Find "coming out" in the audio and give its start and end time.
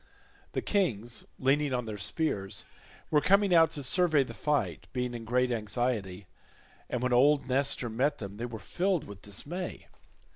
3.21-3.69